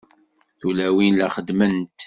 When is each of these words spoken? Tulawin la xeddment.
Tulawin 0.59 1.13
la 1.17 1.27
xeddment. 1.35 1.81